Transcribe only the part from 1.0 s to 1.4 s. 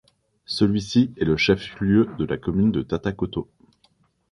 est le